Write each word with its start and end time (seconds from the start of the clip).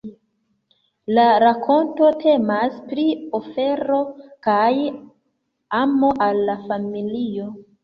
La 1.17 1.25
rakonto 1.43 2.09
temas 2.23 2.79
pri 2.87 3.05
ofero 3.41 4.01
kaj 4.49 4.73
amo 5.85 6.13
al 6.31 6.45
la 6.51 6.59
familio. 6.67 7.51